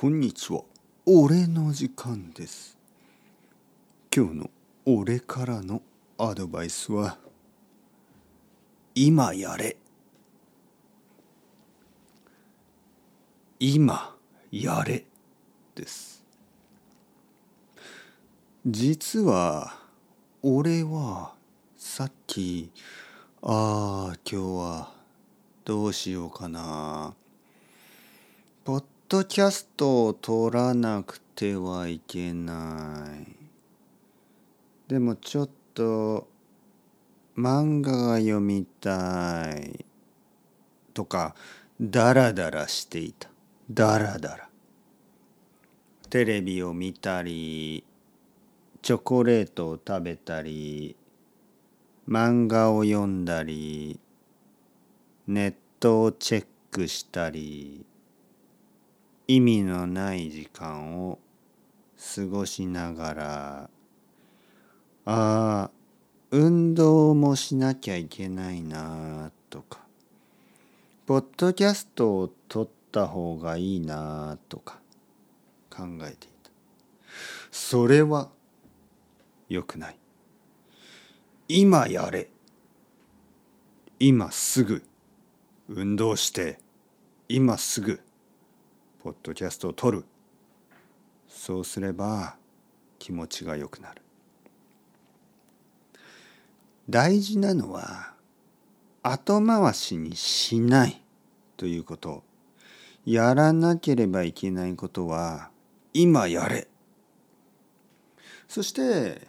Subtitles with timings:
[0.00, 0.60] こんにちは。
[1.06, 2.78] 俺の時間です。
[4.14, 4.50] 今日の
[4.86, 5.82] 俺からの
[6.16, 7.18] アドバイスは
[8.94, 9.76] 今やれ。
[13.58, 14.14] 今
[14.52, 15.04] やれ
[15.74, 16.24] です。
[18.64, 19.80] 実は
[20.44, 21.32] 俺は
[21.76, 22.70] さっき
[23.42, 24.92] ああ今日は
[25.64, 27.14] どうしようかな。
[29.10, 33.26] ドキャストを撮らなくてはいけない。
[34.86, 36.28] でもちょっと
[37.34, 39.86] 漫画が読みたい。
[40.92, 41.34] とか
[41.80, 43.30] ダラダラしていた。
[43.70, 44.48] ダラダラ。
[46.10, 47.84] テレビを見たり
[48.82, 50.96] チョコレートを食べたり
[52.06, 53.98] 漫画を読んだり
[55.26, 57.86] ネットをチェックしたり。
[59.28, 61.18] 意味のない時間を
[62.14, 63.70] 過ごしながら
[65.04, 65.70] ああ
[66.30, 69.80] 運動もしなきゃいけないなとか
[71.06, 74.78] ポッドキャストを撮った方がいいなとか
[75.70, 76.50] 考えていた。
[77.50, 78.28] それは
[79.48, 79.96] 良くない。
[81.48, 82.28] 今やれ。
[83.98, 84.82] 今すぐ。
[85.68, 86.58] 運動して
[87.28, 88.00] 今すぐ。
[89.02, 90.04] ポッドキャストを撮る。
[91.28, 92.36] そうすれば
[92.98, 94.02] 気持ちが良くなる。
[96.90, 98.14] 大事なのは
[99.02, 101.00] 後回しにしない
[101.56, 102.24] ということ。
[103.04, 105.50] やらなければいけないことは
[105.94, 106.66] 今やれ。
[108.48, 109.28] そして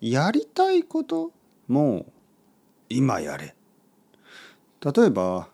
[0.00, 1.30] やりたいこと
[1.68, 2.06] も
[2.88, 3.54] 今やれ。
[4.80, 5.48] 例えば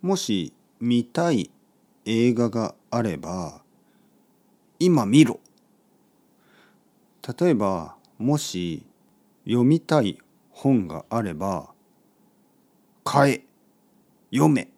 [0.00, 1.50] もし見たい
[2.04, 3.62] 映画があれば
[4.78, 5.38] 今見ろ。
[7.38, 8.84] 例えばもし
[9.44, 10.18] 読みたい
[10.50, 11.70] 本があれば
[13.04, 13.44] 買え。
[14.32, 14.68] 読め。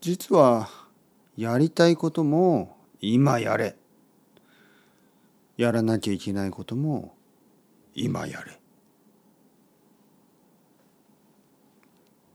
[0.00, 0.68] 実は
[1.36, 3.76] やりたいことも今やれ。
[5.56, 7.14] やらなきゃいけないことも
[7.94, 8.58] 今やれ。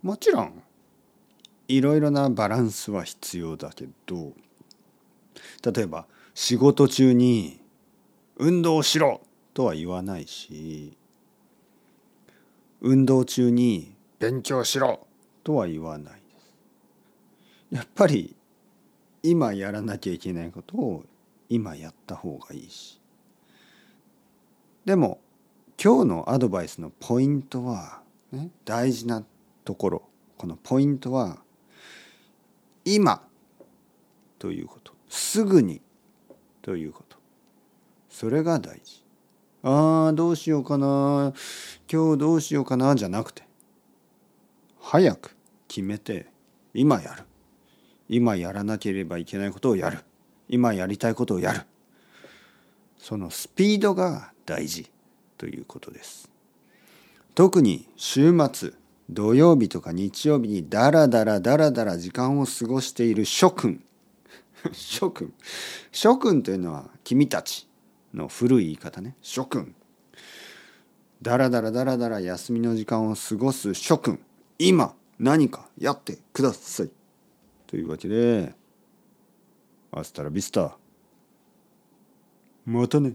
[0.03, 0.63] もちろん
[1.67, 4.33] いろいろなバランスは必要だけど
[5.63, 7.59] 例えば仕事中に
[8.37, 9.21] 運動しろ
[9.53, 10.97] とは言わないし
[12.81, 15.07] 運動中に勉強しろ
[15.43, 16.55] とは言わないです。
[17.71, 18.35] やっぱり
[19.23, 21.03] 今やらなきゃいけないことを
[21.49, 22.99] 今やった方がいいし。
[24.85, 25.19] でも
[25.83, 28.01] 今日のアドバイスのポイントは、
[28.31, 29.23] ね、大事な
[29.65, 30.03] ところ
[30.37, 31.39] このポイントは
[32.89, 33.21] 今
[34.39, 34.93] ということ。
[35.09, 35.81] すぐに
[36.61, 37.17] ということ。
[38.09, 39.03] それが大事。
[39.61, 41.33] ああどうしようかな。
[41.91, 43.43] 今日どうしようかなじゃなくて。
[44.79, 45.35] 早く
[45.67, 46.27] 決めて
[46.73, 47.23] 今やる。
[48.07, 49.99] 今やらなければいけないことをやる。
[50.47, 51.61] 今やりたいことをやる。
[52.97, 54.89] そのスピードが大事
[55.37, 56.31] ということです。
[57.35, 58.71] 特に週末
[59.09, 63.83] 土曜日とか日曜日にダラダラダラダラ時間を過ごしている諸君。
[64.73, 65.33] 諸君。
[65.91, 67.67] 諸君というのは君たち
[68.13, 69.15] の古い言い方ね。
[69.21, 69.73] 諸君。
[71.21, 74.19] ダラダラダラダラ休みの時間を過ごす諸君。
[74.59, 76.91] 今何かやってください。
[77.65, 78.53] というわけで
[79.91, 80.71] アスタラビスター。
[82.65, 83.13] またね。